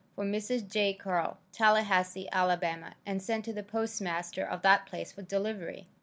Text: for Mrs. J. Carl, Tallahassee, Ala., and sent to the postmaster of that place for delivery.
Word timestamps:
for 0.15 0.23
Mrs. 0.25 0.67
J. 0.67 0.95
Carl, 0.95 1.37
Tallahassee, 1.51 2.27
Ala., 2.33 2.59
and 3.05 3.21
sent 3.21 3.45
to 3.45 3.53
the 3.53 3.61
postmaster 3.61 4.43
of 4.43 4.63
that 4.63 4.87
place 4.87 5.11
for 5.11 5.21
delivery. 5.21 5.85